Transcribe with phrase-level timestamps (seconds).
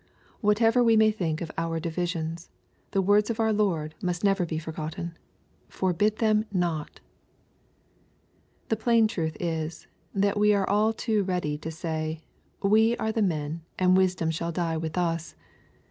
[0.39, 2.49] Whatever we may think of oar iivisions,
[2.89, 5.15] the words of our Lord must never be forgot ten:"
[5.79, 6.97] Forbid them not/'
[8.69, 9.85] The plain truth is,
[10.15, 12.23] that we are all too ready to say,"
[12.73, 15.35] We are the men, and wisdom shall die with us."